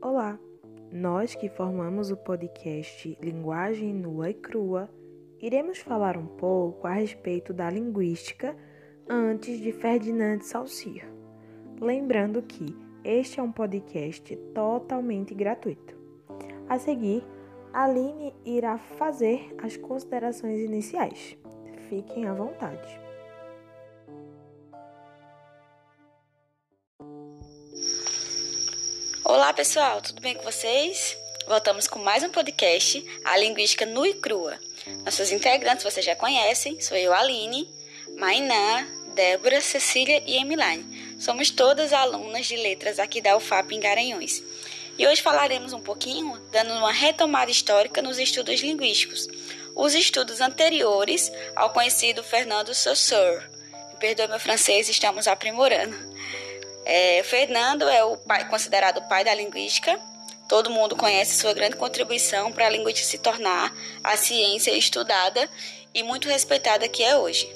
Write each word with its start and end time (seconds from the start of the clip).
Olá! 0.00 0.38
Nós 0.92 1.34
que 1.34 1.48
formamos 1.48 2.12
o 2.12 2.16
podcast 2.16 3.18
Linguagem 3.20 3.92
Nua 3.92 4.30
e 4.30 4.34
Crua 4.34 4.88
iremos 5.42 5.78
falar 5.78 6.16
um 6.16 6.26
pouco 6.26 6.86
a 6.86 6.92
respeito 6.92 7.52
da 7.52 7.68
linguística 7.68 8.56
antes 9.08 9.58
de 9.58 9.72
Ferdinand 9.72 10.40
Saussure. 10.42 11.02
Lembrando 11.80 12.40
que 12.42 12.76
este 13.02 13.40
é 13.40 13.42
um 13.42 13.50
podcast 13.50 14.36
totalmente 14.54 15.34
gratuito. 15.34 15.96
A 16.68 16.78
seguir, 16.78 17.24
Aline 17.72 18.32
irá 18.44 18.78
fazer 18.78 19.52
as 19.60 19.76
considerações 19.76 20.60
iniciais. 20.60 21.36
Fiquem 21.88 22.28
à 22.28 22.32
vontade. 22.32 23.07
Olá 29.28 29.52
pessoal, 29.52 30.00
tudo 30.00 30.22
bem 30.22 30.34
com 30.34 30.42
vocês? 30.42 31.14
Voltamos 31.46 31.86
com 31.86 31.98
mais 31.98 32.24
um 32.24 32.30
podcast, 32.30 33.04
a 33.22 33.36
Linguística 33.36 33.84
Nua 33.84 34.08
e 34.08 34.14
Crua. 34.14 34.58
Nossas 35.04 35.30
integrantes 35.30 35.84
vocês 35.84 36.04
já 36.04 36.16
conhecem, 36.16 36.80
sou 36.80 36.96
eu, 36.96 37.12
Aline, 37.12 37.68
Mainá, 38.16 38.88
Débora, 39.14 39.60
Cecília 39.60 40.22
e 40.26 40.38
Emiline. 40.38 41.20
Somos 41.20 41.50
todas 41.50 41.92
alunas 41.92 42.46
de 42.46 42.56
letras 42.56 42.98
aqui 42.98 43.20
da 43.20 43.36
UFAP 43.36 43.72
em 43.72 43.80
Garanhuns. 43.80 44.42
E 44.96 45.06
hoje 45.06 45.20
falaremos 45.20 45.74
um 45.74 45.80
pouquinho, 45.80 46.40
dando 46.50 46.72
uma 46.72 46.90
retomada 46.90 47.50
histórica 47.50 48.00
nos 48.00 48.18
estudos 48.18 48.62
linguísticos, 48.62 49.28
os 49.76 49.94
estudos 49.94 50.40
anteriores 50.40 51.30
ao 51.54 51.68
conhecido 51.68 52.24
Fernando 52.24 52.72
Saussure. 52.72 53.44
Me 53.92 54.00
perdoe 54.00 54.26
meu 54.26 54.40
francês, 54.40 54.88
estamos 54.88 55.28
aprimorando. 55.28 55.94
É, 56.90 57.22
Fernando 57.22 57.86
é 57.86 58.02
o 58.02 58.16
pai, 58.16 58.48
considerado 58.48 58.96
o 58.96 59.08
pai 59.10 59.22
da 59.22 59.34
linguística. 59.34 60.00
Todo 60.48 60.70
mundo 60.70 60.96
conhece 60.96 61.38
sua 61.38 61.52
grande 61.52 61.76
contribuição 61.76 62.50
para 62.50 62.66
a 62.66 62.70
linguística 62.70 63.06
se 63.06 63.18
tornar 63.18 63.76
a 64.02 64.16
ciência 64.16 64.70
estudada 64.70 65.46
e 65.92 66.02
muito 66.02 66.26
respeitada 66.30 66.88
que 66.88 67.04
é 67.04 67.14
hoje. 67.14 67.54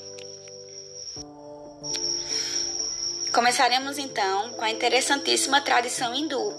Começaremos 3.33 3.97
então 3.97 4.51
com 4.51 4.65
a 4.67 4.71
interessantíssima 4.71 5.63
tradição 5.63 6.15
hindu, 6.15 6.55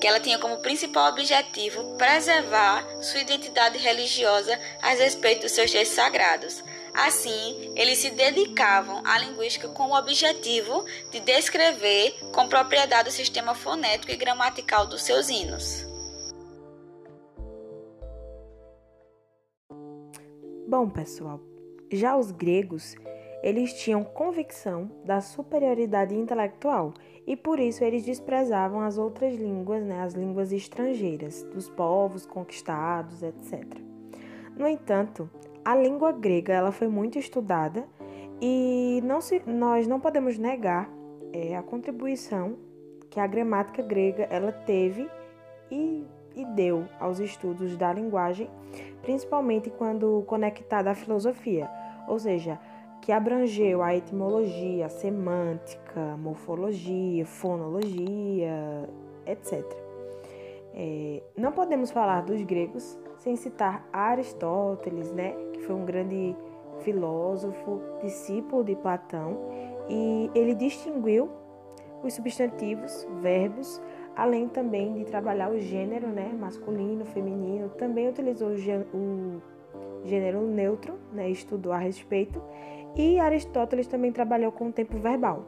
que 0.00 0.06
ela 0.06 0.20
tinha 0.20 0.38
como 0.38 0.58
principal 0.58 1.10
objetivo 1.10 1.96
preservar 1.96 2.86
sua 3.02 3.18
identidade 3.18 3.78
religiosa 3.78 4.56
a 4.80 4.90
respeito 4.90 5.42
dos 5.42 5.50
seus 5.50 5.72
textos 5.72 5.96
sagrados, 5.96 6.62
Assim, 6.96 7.74
eles 7.76 7.98
se 7.98 8.10
dedicavam 8.10 9.02
à 9.04 9.18
linguística 9.18 9.68
com 9.68 9.90
o 9.90 9.98
objetivo 9.98 10.82
de 11.10 11.20
descrever 11.20 12.14
com 12.32 12.48
propriedade 12.48 13.10
o 13.10 13.12
sistema 13.12 13.54
fonético 13.54 14.12
e 14.12 14.16
gramatical 14.16 14.86
dos 14.86 15.02
seus 15.02 15.28
hinos. 15.28 15.84
Bom, 20.66 20.88
pessoal, 20.88 21.38
já 21.92 22.16
os 22.16 22.30
gregos, 22.30 22.96
eles 23.42 23.74
tinham 23.74 24.02
convicção 24.02 24.90
da 25.04 25.20
superioridade 25.20 26.14
intelectual 26.14 26.94
e 27.26 27.36
por 27.36 27.60
isso 27.60 27.84
eles 27.84 28.06
desprezavam 28.06 28.80
as 28.80 28.96
outras 28.96 29.34
línguas, 29.34 29.84
né, 29.84 30.00
as 30.00 30.14
línguas 30.14 30.50
estrangeiras, 30.50 31.42
dos 31.42 31.68
povos 31.68 32.24
conquistados, 32.24 33.22
etc. 33.22 33.64
No 34.56 34.66
entanto, 34.66 35.30
a 35.66 35.74
língua 35.74 36.12
grega 36.12 36.52
ela 36.52 36.70
foi 36.70 36.86
muito 36.86 37.18
estudada 37.18 37.84
e 38.40 39.00
não 39.02 39.20
se, 39.20 39.42
nós 39.44 39.88
não 39.88 39.98
podemos 39.98 40.38
negar 40.38 40.88
é, 41.32 41.56
a 41.56 41.62
contribuição 41.62 42.56
que 43.10 43.18
a 43.18 43.26
gramática 43.26 43.82
grega 43.82 44.28
ela 44.30 44.52
teve 44.52 45.10
e, 45.68 46.06
e 46.36 46.44
deu 46.54 46.86
aos 47.00 47.18
estudos 47.18 47.76
da 47.76 47.92
linguagem, 47.92 48.48
principalmente 49.02 49.68
quando 49.68 50.22
conectada 50.28 50.92
à 50.92 50.94
filosofia, 50.94 51.68
ou 52.06 52.20
seja, 52.20 52.60
que 53.02 53.10
abrangeu 53.10 53.82
a 53.82 53.92
etimologia, 53.92 54.86
a 54.86 54.88
semântica, 54.88 56.16
morfologia, 56.16 57.26
fonologia, 57.26 58.88
etc. 59.26 59.64
É, 60.72 61.24
não 61.36 61.50
podemos 61.50 61.90
falar 61.90 62.20
dos 62.20 62.40
gregos 62.44 62.96
sem 63.26 63.34
citar 63.34 63.84
Aristóteles, 63.92 65.10
né, 65.10 65.34
que 65.52 65.58
foi 65.62 65.74
um 65.74 65.84
grande 65.84 66.36
filósofo, 66.82 67.80
discípulo 68.00 68.62
de 68.62 68.76
Platão, 68.76 69.36
e 69.88 70.30
ele 70.32 70.54
distinguiu 70.54 71.28
os 72.04 72.14
substantivos, 72.14 73.04
verbos, 73.20 73.82
além 74.14 74.46
também 74.46 74.94
de 74.94 75.04
trabalhar 75.06 75.50
o 75.50 75.58
gênero, 75.58 76.06
né, 76.06 76.32
masculino, 76.38 77.04
feminino, 77.04 77.68
também 77.70 78.08
utilizou 78.08 78.50
o 78.50 79.42
gênero 80.04 80.42
neutro, 80.42 80.96
né, 81.12 81.28
estudou 81.28 81.72
a 81.72 81.78
respeito, 81.78 82.40
e 82.94 83.18
Aristóteles 83.18 83.88
também 83.88 84.12
trabalhou 84.12 84.52
com 84.52 84.68
o 84.68 84.72
tempo 84.72 84.98
verbal. 84.98 85.42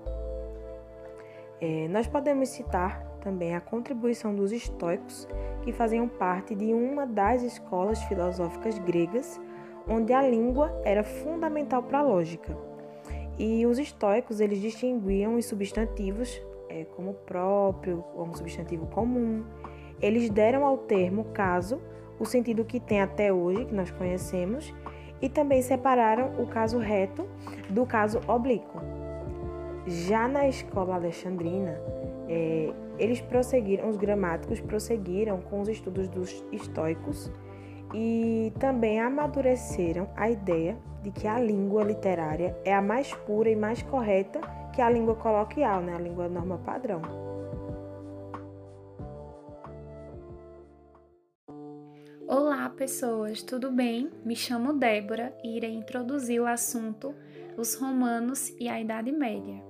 É, 1.60 1.86
nós 1.86 2.08
podemos 2.08 2.48
citar 2.48 3.07
também 3.18 3.54
a 3.54 3.60
contribuição 3.60 4.34
dos 4.34 4.52
estoicos, 4.52 5.28
que 5.62 5.72
faziam 5.72 6.08
parte 6.08 6.54
de 6.54 6.72
uma 6.72 7.06
das 7.06 7.42
escolas 7.42 8.02
filosóficas 8.04 8.78
gregas, 8.78 9.40
onde 9.88 10.12
a 10.12 10.22
língua 10.22 10.72
era 10.84 11.02
fundamental 11.02 11.82
para 11.82 11.98
a 11.98 12.02
lógica. 12.02 12.56
E 13.38 13.64
os 13.66 13.78
estoicos 13.78 14.40
eles 14.40 14.60
distinguiam 14.60 15.36
os 15.36 15.46
substantivos 15.46 16.42
é, 16.68 16.84
como 16.96 17.14
próprio, 17.14 18.04
como 18.14 18.36
substantivo 18.36 18.86
comum. 18.86 19.44
Eles 20.00 20.28
deram 20.28 20.64
ao 20.64 20.78
termo 20.78 21.24
caso 21.26 21.80
o 22.18 22.24
sentido 22.24 22.64
que 22.64 22.80
tem 22.80 23.00
até 23.00 23.32
hoje, 23.32 23.64
que 23.64 23.74
nós 23.74 23.90
conhecemos, 23.90 24.74
e 25.20 25.28
também 25.28 25.62
separaram 25.62 26.32
o 26.42 26.46
caso 26.46 26.78
reto 26.78 27.28
do 27.70 27.86
caso 27.86 28.20
oblíquo. 28.26 28.80
Já 29.86 30.28
na 30.28 30.48
escola 30.48 30.96
alexandrina, 30.96 31.80
é, 32.28 32.72
eles 32.98 33.20
prosseguiram, 33.20 33.88
os 33.88 33.96
gramáticos 33.96 34.60
prosseguiram 34.60 35.40
com 35.40 35.60
os 35.60 35.68
estudos 35.68 36.08
dos 36.08 36.44
estoicos 36.52 37.30
e 37.94 38.52
também 38.58 39.00
amadureceram 39.00 40.08
a 40.16 40.28
ideia 40.30 40.76
de 41.02 41.10
que 41.10 41.26
a 41.26 41.40
língua 41.40 41.84
literária 41.84 42.56
é 42.64 42.74
a 42.74 42.82
mais 42.82 43.14
pura 43.14 43.48
e 43.48 43.56
mais 43.56 43.82
correta 43.82 44.40
que 44.74 44.82
a 44.82 44.90
língua 44.90 45.14
coloquial, 45.14 45.80
né? 45.80 45.94
a 45.94 45.98
língua 45.98 46.28
norma 46.28 46.58
padrão. 46.58 47.00
Olá, 52.26 52.68
pessoas, 52.68 53.42
tudo 53.42 53.72
bem? 53.72 54.10
Me 54.22 54.36
chamo 54.36 54.74
Débora 54.74 55.32
e 55.42 55.56
irei 55.56 55.72
introduzir 55.72 56.40
o 56.40 56.46
assunto 56.46 57.14
os 57.58 57.74
romanos 57.74 58.54
e 58.60 58.68
a 58.68 58.80
Idade 58.80 59.10
Média. 59.10 59.60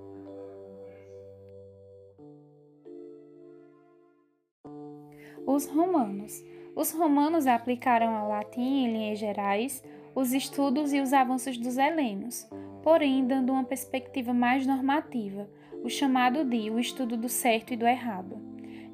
Os 5.51 5.65
romanos. 5.65 6.45
Os 6.77 6.93
romanos 6.93 7.47
aplicaram 7.47 8.15
ao 8.15 8.29
latim, 8.29 8.85
em 8.85 8.93
linhas 8.93 9.19
gerais, 9.19 9.83
os 10.15 10.35
estudos 10.35 10.93
e 10.93 11.01
os 11.01 11.15
avanços 11.15 11.57
dos 11.57 11.79
helenos, 11.79 12.47
porém 12.83 13.27
dando 13.27 13.53
uma 13.55 13.65
perspectiva 13.65 14.35
mais 14.35 14.67
normativa, 14.67 15.49
o 15.83 15.89
chamado 15.89 16.45
de 16.45 16.69
o 16.69 16.79
estudo 16.79 17.17
do 17.17 17.31
certo 17.31 17.73
e 17.73 17.79
do 17.79 17.87
errado. 17.87 18.39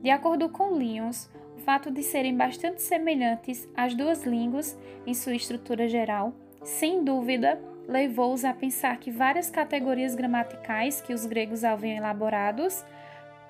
De 0.01 0.11
acordo 0.11 0.49
com 0.49 0.77
Lyons, 0.77 1.29
o 1.57 1.59
fato 1.59 1.91
de 1.91 2.05
serem 2.05 2.37
bastante 2.37 2.81
semelhantes 2.83 3.69
às 3.77 3.93
duas 3.93 4.23
línguas 4.23 4.79
em 5.05 5.13
sua 5.13 5.35
estrutura 5.35 5.89
geral, 5.89 6.33
sem 6.63 7.03
dúvida, 7.03 7.61
levou-os 7.89 8.45
a 8.45 8.55
pensar 8.55 8.99
que 8.99 9.11
várias 9.11 9.51
categorias 9.51 10.15
gramaticais 10.15 11.01
que 11.01 11.13
os 11.13 11.27
gregos 11.27 11.65
haviam 11.65 11.97
elaborados 11.97 12.85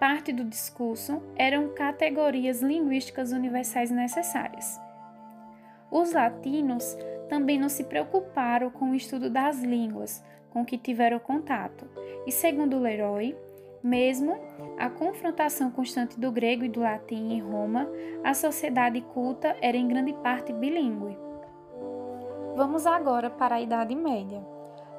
parte 0.04 0.34
do 0.34 0.44
discurso 0.44 1.22
eram 1.34 1.70
categorias 1.70 2.61
linguísticas 2.61 3.32
universais 3.32 3.90
necessárias. 3.90 4.79
Os 5.90 6.12
latinos 6.12 6.94
também 7.31 7.58
não 7.58 7.70
se 7.70 7.84
preocuparam 7.84 8.69
com 8.69 8.90
o 8.90 8.94
estudo 8.94 9.31
das 9.31 9.62
línguas 9.62 10.23
com 10.50 10.62
que 10.62 10.76
tiveram 10.76 11.19
contato, 11.19 11.88
e 12.26 12.31
segundo 12.31 12.79
Leroy, 12.79 13.34
mesmo 13.82 14.38
a 14.79 14.90
confrontação 14.90 15.70
constante 15.70 16.20
do 16.20 16.31
grego 16.31 16.64
e 16.64 16.69
do 16.69 16.81
latim 16.81 17.32
em 17.32 17.40
Roma, 17.40 17.88
a 18.23 18.34
sociedade 18.34 19.00
culta 19.00 19.56
era 19.62 19.79
em 19.79 19.88
grande 19.88 20.12
parte 20.23 20.52
bilíngue. 20.52 21.17
Vamos 22.55 22.87
agora 22.87 23.31
para 23.31 23.55
a 23.55 23.61
Idade 23.62 23.94
Média. 23.94 24.54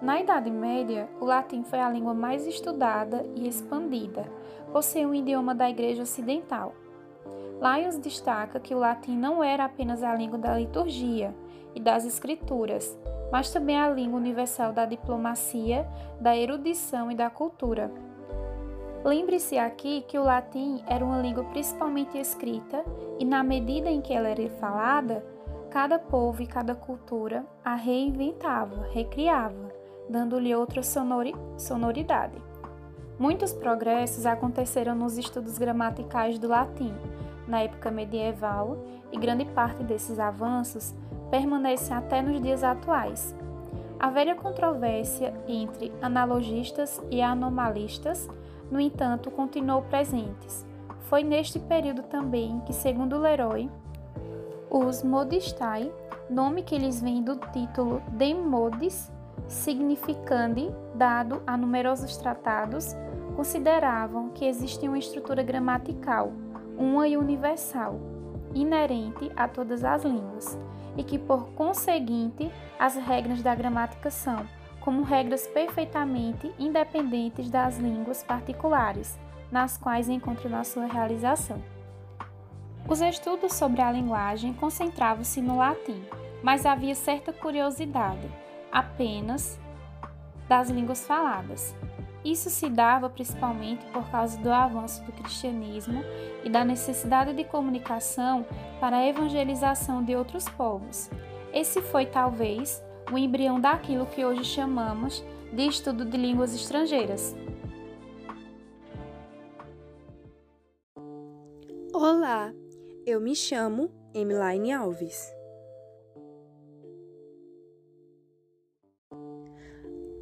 Na 0.05 0.19
Idade 0.19 0.51
Média, 0.51 1.09
o 1.19 1.25
latim 1.25 1.63
foi 1.63 1.79
a 1.79 1.89
língua 1.89 2.13
mais 2.13 2.45
estudada 2.45 3.25
e 3.35 3.47
expandida, 3.47 4.23
por 4.71 4.83
ser 4.83 5.03
um 5.03 5.15
idioma 5.15 5.55
da 5.55 5.67
Igreja 5.67 6.03
Ocidental. 6.03 6.75
Lyons 7.59 7.97
destaca 7.97 8.59
que 8.59 8.75
o 8.75 8.77
latim 8.77 9.17
não 9.17 9.43
era 9.43 9.65
apenas 9.65 10.03
a 10.03 10.13
língua 10.13 10.37
da 10.37 10.55
liturgia 10.59 11.33
e 11.73 11.79
das 11.79 12.05
escrituras, 12.05 12.95
mas 13.31 13.49
também 13.49 13.79
a 13.79 13.89
língua 13.89 14.19
universal 14.19 14.71
da 14.71 14.85
diplomacia, 14.85 15.87
da 16.21 16.37
erudição 16.37 17.11
e 17.11 17.15
da 17.15 17.31
cultura. 17.31 17.91
Lembre-se 19.03 19.57
aqui 19.57 20.05
que 20.07 20.19
o 20.19 20.23
latim 20.23 20.83
era 20.85 21.03
uma 21.03 21.19
língua 21.19 21.45
principalmente 21.45 22.15
escrita 22.15 22.85
e, 23.17 23.25
na 23.25 23.41
medida 23.43 23.89
em 23.89 24.01
que 24.01 24.13
ela 24.13 24.27
era 24.27 24.47
falada, 24.51 25.25
cada 25.71 25.97
povo 25.97 26.43
e 26.43 26.45
cada 26.45 26.75
cultura 26.75 27.43
a 27.63 27.73
reinventava, 27.73 28.85
recriava, 28.91 29.73
dando-lhe 30.09 30.55
outra 30.55 30.83
sonori 30.83 31.35
sonoridade. 31.57 32.35
Muitos 33.17 33.53
progressos 33.53 34.25
aconteceram 34.25 34.95
nos 34.95 35.17
estudos 35.17 35.57
gramaticais 35.57 36.37
do 36.37 36.47
latim 36.47 36.93
na 37.47 37.61
época 37.61 37.91
medieval 37.91 38.77
e 39.11 39.17
grande 39.17 39.45
parte 39.45 39.83
desses 39.83 40.19
avanços 40.19 40.93
permanece 41.29 41.93
até 41.93 42.21
nos 42.21 42.41
dias 42.41 42.63
atuais. 42.63 43.35
A 43.99 44.09
velha 44.09 44.35
controvérsia 44.35 45.33
entre 45.47 45.93
analogistas 46.01 47.01
e 47.09 47.21
anomalistas 47.21 48.27
no 48.69 48.79
entanto, 48.79 49.29
continuou 49.29 49.81
presentes. 49.83 50.65
Foi 51.01 51.23
neste 51.23 51.59
período 51.59 52.03
também 52.03 52.59
que, 52.65 52.73
segundo 52.73 53.19
Leroy, 53.19 53.69
os 54.69 55.03
modistai, 55.03 55.91
nome 56.29 56.63
que 56.63 56.77
lhes 56.77 57.01
vem 57.01 57.23
do 57.23 57.35
título 57.35 58.01
de 58.11 58.33
modis, 58.33 59.11
significando 59.47 60.75
dado 60.93 61.41
a 61.45 61.55
numerosos 61.55 62.17
tratados, 62.17 62.95
consideravam 63.35 64.29
que 64.29 64.45
existe 64.45 64.87
uma 64.87 64.97
estrutura 64.97 65.43
gramatical, 65.43 66.31
uma 66.77 67.07
e 67.07 67.17
universal, 67.17 67.99
inerente 68.53 69.31
a 69.35 69.47
todas 69.47 69.83
as 69.83 70.03
línguas, 70.03 70.57
e 70.97 71.03
que, 71.03 71.19
por 71.19 71.49
conseguinte, 71.49 72.51
as 72.79 72.95
regras 72.95 73.43
da 73.43 73.53
gramática 73.53 74.09
são 74.09 74.47
como 74.79 75.03
regras 75.03 75.47
perfeitamente 75.47 76.53
independentes 76.59 77.49
das 77.49 77.77
línguas 77.77 78.23
particulares, 78.23 79.17
nas 79.51 79.77
quais 79.77 80.07
encontram 80.07 80.57
a 80.57 80.63
sua 80.63 80.85
realização. 80.85 81.61
Os 82.87 83.01
estudos 83.01 83.53
sobre 83.53 83.81
a 83.81 83.91
linguagem 83.91 84.53
concentravam-se 84.53 85.41
no 85.41 85.57
latim, 85.57 86.03
mas 86.43 86.65
havia 86.67 86.93
certa 86.93 87.33
curiosidade 87.33 88.44
apenas 88.75 89.57
das 90.49 90.69
línguas 90.69 91.07
faladas. 91.07 91.73
Isso 92.25 92.49
se 92.49 92.69
dava 92.69 93.09
principalmente 93.09 93.85
por 93.85 94.03
causa 94.09 94.37
do 94.39 94.51
avanço 94.51 95.01
do 95.05 95.13
cristianismo 95.13 96.03
e 96.43 96.49
da 96.49 96.65
necessidade 96.65 97.33
de 97.33 97.45
comunicação 97.45 98.45
para 98.81 98.97
a 98.97 99.07
evangelização 99.07 100.03
de 100.03 100.13
outros 100.13 100.49
povos. 100.49 101.09
Esse 101.53 101.81
foi, 101.81 102.05
talvez, 102.05 102.83
o 103.09 103.17
embrião 103.17 103.61
daquilo 103.61 104.07
que 104.07 104.25
hoje 104.25 104.43
chamamos 104.43 105.23
de 105.53 105.67
estudo 105.67 106.03
de 106.03 106.17
línguas 106.17 106.53
estrangeiras. 106.53 107.33
Olá, 111.93 112.51
eu 113.05 113.21
me 113.21 113.35
chamo 113.35 113.89
Emiline 114.13 114.73
Alves. 114.73 115.34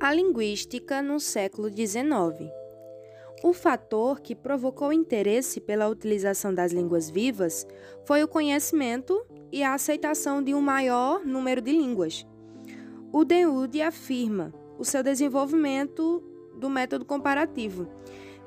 A 0.04 0.14
linguística 0.14 1.02
no 1.02 1.18
século 1.18 1.70
XIX. 1.70 2.52
O 3.42 3.54
fator 3.54 4.20
que 4.20 4.36
provocou 4.36 4.92
interesse 4.92 5.62
pela 5.62 5.88
utilização 5.88 6.54
das 6.54 6.74
línguas 6.74 7.10
vivas 7.10 7.66
foi 8.04 8.22
o 8.22 8.28
conhecimento 8.28 9.26
e 9.50 9.64
a 9.64 9.74
aceitação 9.74 10.44
de 10.44 10.54
um 10.54 10.60
maior 10.60 11.26
número 11.26 11.62
de 11.62 11.72
línguas. 11.72 12.28
O 13.14 13.24
Deude 13.24 13.82
afirma 13.82 14.54
o 14.78 14.84
seu 14.84 15.02
desenvolvimento 15.02 16.22
do 16.58 16.70
método 16.70 17.06
comparativo, 17.06 17.88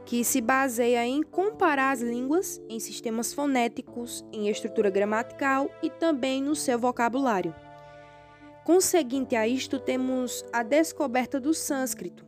que 0.05 0.23
se 0.25 0.43
baseia 0.43 1.07
em 1.07 1.23
comparar 1.23 1.93
as 1.93 2.03
línguas 2.03 2.61
em 2.69 2.79
sistemas 2.79 3.33
fonéticos, 3.33 4.23
em 4.31 4.51
estrutura 4.51 4.91
gramatical 4.91 5.71
e 5.83 5.89
também 5.89 6.43
no 6.43 6.55
seu 6.55 6.79
vocabulário. 6.79 7.55
Conseguinte 8.67 9.37
a 9.37 9.47
isto, 9.47 9.79
temos 9.79 10.45
a 10.53 10.65
descoberta 10.65 11.39
do 11.39 11.55
sânscrito, 11.55 12.27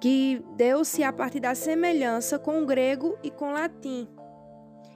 que 0.00 0.40
deu-se 0.54 1.02
a 1.02 1.12
partir 1.12 1.40
da 1.40 1.52
semelhança 1.52 2.38
com 2.38 2.62
o 2.62 2.64
grego 2.64 3.18
e 3.24 3.30
com 3.32 3.48
o 3.48 3.52
latim. 3.52 4.06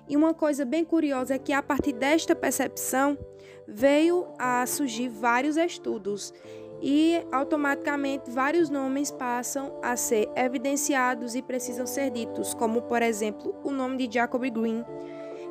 E 0.08 0.16
uma 0.16 0.32
coisa 0.32 0.64
bem 0.64 0.84
curiosa 0.84 1.34
é 1.34 1.38
que 1.38 1.52
a 1.52 1.60
partir 1.60 1.94
desta 1.94 2.32
percepção, 2.36 3.18
veio 3.66 4.28
a 4.38 4.64
surgir 4.66 5.08
vários 5.08 5.56
estudos 5.56 6.32
e 6.80 7.20
automaticamente 7.32 8.30
vários 8.30 8.70
nomes 8.70 9.10
passam 9.10 9.80
a 9.82 9.96
ser 9.96 10.28
evidenciados 10.36 11.34
e 11.34 11.42
precisam 11.42 11.88
ser 11.88 12.08
ditos, 12.10 12.54
como 12.54 12.82
por 12.82 13.02
exemplo 13.02 13.52
o 13.64 13.72
nome 13.72 14.06
de 14.06 14.14
Jacob 14.14 14.42
Green, 14.48 14.84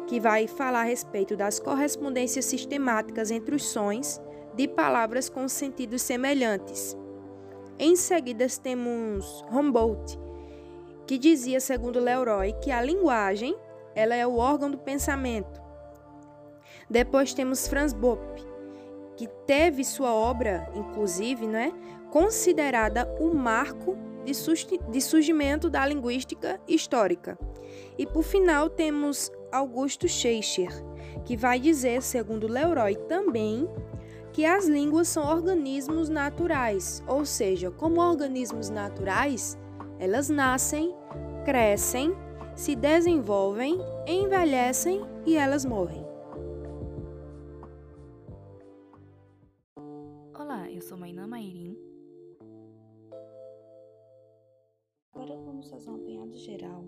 que 0.07 0.21
vai 0.21 0.47
falar 0.47 0.81
a 0.81 0.83
respeito 0.83 1.35
das 1.35 1.59
correspondências 1.59 2.45
sistemáticas 2.45 3.29
entre 3.29 3.53
os 3.53 3.65
sons 3.65 4.21
de 4.56 4.68
palavras 4.68 5.30
com 5.30 5.48
sentidos 5.48 6.01
semelhantes. 6.01 6.98
Em 7.78 7.96
seguida 7.96 8.46
temos 8.62 9.44
Humboldt, 9.51 10.19
que 11.07 11.18
dizia, 11.18 11.60
segundo 11.60 12.00
Leroy, 12.00 12.54
que 12.62 12.72
a 12.72 12.81
linguagem 12.81 13.56
ela 13.96 14.16
é 14.16 14.25
o 14.28 14.38
órgão 14.38 14.69
do 14.69 14.78
pensamento 14.78 15.69
depois 16.90 17.36
temos 17.36 17.68
Franz 17.68 17.94
Bopp, 17.94 18.44
que 19.16 19.28
teve 19.46 19.84
sua 19.84 20.12
obra, 20.12 20.68
inclusive, 20.74 21.46
né, 21.46 21.72
considerada 22.10 23.07
o 23.19 23.34
marco 23.36 23.96
de 24.90 25.01
surgimento 25.01 25.69
da 25.69 25.86
linguística 25.86 26.60
histórica. 26.68 27.38
E 27.98 28.07
por 28.07 28.24
final 28.24 28.69
temos 28.69 29.31
Augusto 29.51 30.07
Schleicher, 30.07 30.72
que 31.25 31.38
vai 31.38 31.60
dizer, 31.60 32.01
segundo 32.01 32.48
Leroy 32.48 32.96
também, 33.07 33.69
que 34.39 34.45
as 34.45 34.69
línguas 34.69 35.09
são 35.09 35.30
organismos 35.30 36.07
naturais, 36.07 37.03
ou 37.06 37.25
seja, 37.25 37.69
como 37.69 38.00
organismos 38.00 38.69
naturais, 38.69 39.57
elas 40.00 40.30
nascem, 40.30 40.95
crescem, 41.44 42.13
se 42.56 42.74
desenvolvem, 42.74 43.77
envelhecem 44.07 45.01
e 45.25 45.36
elas 45.36 45.65
morrem. 45.65 46.07
eu 50.74 50.81
sou 50.81 50.97
Mainã 50.97 51.27
Mairim. 51.27 51.77
Agora 55.13 55.36
vamos 55.41 55.69
fazer 55.69 55.89
um 55.89 55.95
apanhado 55.95 56.38
geral 56.38 56.86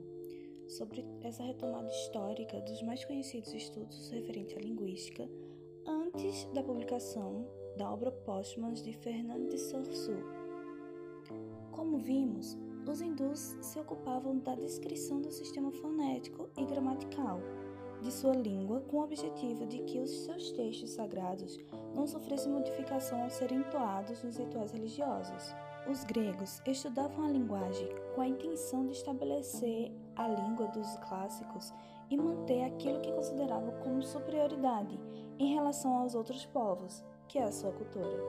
sobre 0.69 1.06
essa 1.21 1.44
retomada 1.44 1.89
histórica 1.89 2.62
dos 2.62 2.81
mais 2.83 3.03
conhecidos 3.03 3.53
estudos 3.53 4.10
referentes 4.10 4.55
à 4.55 4.62
linguística 4.62 5.27
antes 6.13 6.46
da 6.53 6.62
publicação 6.62 7.46
da 7.77 7.89
obra 7.89 8.12
póstuma 8.12 8.72
de 8.74 8.91
Fernand 8.94 9.48
de 9.48 9.58
Saussure. 9.58 10.24
Como 11.72 11.98
vimos, 11.98 12.58
os 12.86 13.00
hindus 13.00 13.58
se 13.62 13.80
ocupavam 13.80 14.38
da 14.39 14.56
descrição 14.56 15.22
do 15.22 15.32
sistema 15.32 15.72
fonético 15.72 16.50
e 16.58 16.65
gramatical 16.65 17.39
de 18.01 18.12
sua 18.12 18.36
língua 18.36 18.82
com 18.82 18.98
o 18.98 19.03
objetivo 19.03 19.65
de 19.68 19.80
que 19.84 20.00
os 20.00 20.10
seus 20.25 20.51
textos 20.51 20.89
sagrados 20.89 21.58
não 21.96 22.08
sofressem 22.08 22.51
modificação 22.51 23.24
ao 23.24 23.30
serem 23.30 23.60
entoados 23.60 24.24
nos 24.24 24.38
rituais 24.38 24.72
religiosos. 24.72 25.56
Os 25.89 26.03
gregos 26.03 26.62
estudavam 26.65 27.25
a 27.25 27.30
linguagem 27.30 27.88
com 28.15 28.22
a 28.22 28.27
intenção 28.27 28.86
de 28.86 28.94
estabelecer 28.94 29.91
a 30.15 30.27
língua 30.27 30.68
dos 30.68 30.98
clássicos 30.98 31.72
e 32.12 32.18
manter 32.18 32.65
aquilo 32.65 33.00
que 33.00 33.12
consideravam 33.13 33.72
como 33.80 34.03
superioridade 34.03 35.00
em 35.39 35.56
relação 35.56 35.98
aos 35.98 36.13
outros 36.13 36.46
povos, 36.46 37.03
que 37.27 37.39
é 37.39 37.44
a 37.44 37.51
sua 37.51 37.72
cultura. 37.72 38.22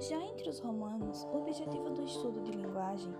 Já 0.00 0.16
entre 0.16 0.48
os 0.48 0.58
romanos, 0.58 1.24
o 1.32 1.36
objetivo 1.36 1.90
do 1.90 2.02
estudo 2.02 2.40
de 2.40 2.52
linguagem 2.52 3.14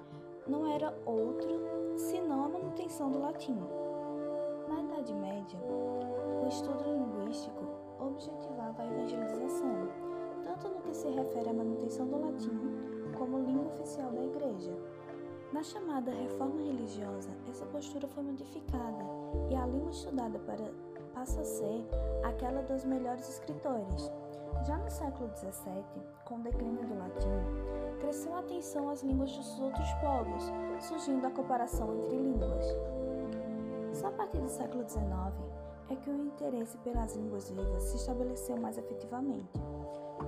não 0.49 0.67
era 0.67 0.97
outro 1.05 1.61
senão 1.97 2.47
a 2.47 2.49
manutenção 2.49 3.11
do 3.13 3.21
latim, 3.21 3.57
na 4.69 4.81
Idade 4.81 5.13
Média, 5.15 5.61
o 6.43 6.49
estudo 6.49 6.85
linguístico 6.85 7.63
objetivava 8.01 8.83
a 8.83 8.87
evangelização, 8.87 9.89
tanto 10.43 10.69
no 10.69 10.81
que 10.81 10.97
se 10.97 11.09
refere 11.11 11.51
à 11.51 11.53
manutenção 11.53 12.07
do 12.07 12.19
latim 12.19 12.59
como 13.17 13.39
língua 13.39 13.67
oficial 13.67 14.11
da 14.11 14.25
Igreja. 14.25 14.75
Na 15.53 15.63
chamada 15.63 16.11
Reforma 16.11 16.63
Religiosa, 16.63 17.31
essa 17.49 17.67
postura 17.67 18.09
foi 18.09 18.23
modificada 18.23 19.22
e 19.51 19.55
a 19.55 19.67
língua 19.67 19.91
estudada 19.91 20.39
para, 20.41 20.71
passa 21.15 21.41
a 21.41 21.45
ser 21.45 21.85
aquela 22.25 22.62
dos 22.62 22.85
melhores 22.85 23.29
escritores. 23.29 24.11
Já 24.67 24.77
no 24.79 24.91
século 24.91 25.31
XVII, 25.37 25.85
com 26.25 26.37
o 26.37 26.43
declínio 26.43 26.87
do 26.87 26.99
latim, 26.99 27.99
cresceu 28.01 28.35
a 28.35 28.41
atenção 28.41 28.89
às 28.89 29.03
línguas 29.03 29.37
dos 29.37 29.61
outros 29.61 29.93
povos, 29.95 30.53
surgindo 30.81 31.27
a 31.27 31.31
comparação 31.31 31.95
entre 31.97 32.17
línguas. 32.17 32.65
Só 33.93 34.09
a 34.09 34.12
partir 34.12 34.39
do 34.39 34.49
século 34.49 34.89
XIX 34.89 35.03
é 35.91 35.97
que 35.97 36.11
o 36.11 36.25
interesse 36.27 36.79
pelas 36.79 37.15
línguas 37.15 37.51
vivas 37.51 37.83
se 37.83 37.97
estabeleceu 37.97 38.57
mais 38.57 38.79
efetivamente. 38.79 39.61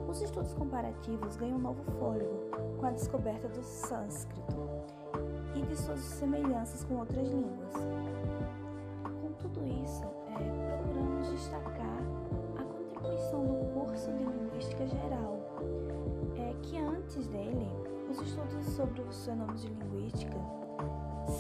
Os 0.08 0.20
estudos 0.20 0.52
comparativos 0.54 1.36
ganham 1.36 1.56
um 1.56 1.60
novo 1.60 1.82
fôlego 1.98 2.50
com 2.78 2.86
a 2.86 2.90
descoberta 2.90 3.48
do 3.48 3.62
sânscrito 3.62 4.56
e 5.54 5.62
de 5.62 5.76
suas 5.76 6.00
semelhanças 6.00 6.84
com 6.84 6.96
outras 6.96 7.28
línguas. 7.28 7.72
Tudo 9.54 9.66
isso, 9.84 10.04
é, 10.26 10.76
procuramos 10.76 11.30
destacar 11.30 12.02
a 12.58 12.64
contribuição 12.64 13.46
do 13.46 13.72
curso 13.72 14.12
de 14.12 14.24
Linguística 14.24 14.84
Geral, 14.84 15.38
é, 16.36 16.54
que 16.60 16.76
antes 16.76 17.28
dele, 17.28 17.70
os 18.10 18.20
estudos 18.20 18.66
sobre 18.74 19.00
os 19.02 19.24
fenômenos 19.24 19.62
de 19.62 19.68
linguística 19.68 20.36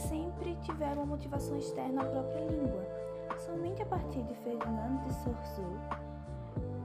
sempre 0.08 0.54
tiveram 0.62 1.02
uma 1.02 1.06
motivação 1.06 1.58
externa 1.58 2.02
à 2.02 2.04
própria 2.04 2.44
língua. 2.46 2.86
Somente 3.38 3.82
a 3.82 3.86
partir 3.86 4.22
de 4.22 4.34
Ferdinand 4.36 5.02
de 5.02 5.12
Saussure 5.12 5.80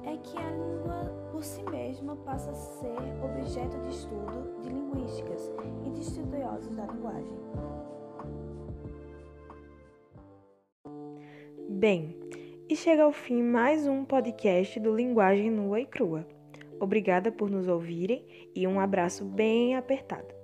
é 0.04 0.18
que 0.18 0.38
a 0.38 0.50
língua 0.50 1.30
por 1.32 1.44
si 1.44 1.62
mesma 1.70 2.16
passa 2.18 2.50
a 2.50 2.56
ser 2.56 2.98
objeto 3.24 3.78
de 3.82 3.90
estudo 3.90 4.62
de 4.62 4.70
linguísticas 4.70 5.52
e 5.86 5.92
de 5.92 6.02
estudiosos 6.02 6.76
da 6.76 6.86
linguagem. 6.88 7.38
Bem, 11.80 12.14
e 12.68 12.76
chega 12.76 13.04
ao 13.04 13.14
fim 13.14 13.42
mais 13.42 13.88
um 13.88 14.04
podcast 14.04 14.78
do 14.82 14.94
Linguagem 14.94 15.50
Nua 15.50 15.80
e 15.80 15.86
Crua. 15.86 16.28
Obrigada 16.78 17.32
por 17.32 17.50
nos 17.50 17.70
ouvirem 17.70 18.22
e 18.54 18.68
um 18.68 18.82
abraço 18.82 19.24
bem 19.24 19.78
apertado. 19.78 20.39